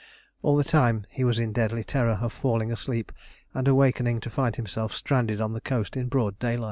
[0.41, 3.11] All the time he was in deadly terror of falling asleep
[3.53, 6.59] and awaking to find himself stranded on the coast in broad daylight.